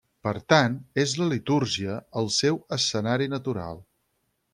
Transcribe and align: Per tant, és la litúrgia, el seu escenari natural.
Per 0.27 0.31
tant, 0.51 0.77
és 1.03 1.11
la 1.19 1.27
litúrgia, 1.33 1.97
el 2.21 2.31
seu 2.39 2.57
escenari 2.79 3.29
natural. 3.35 3.79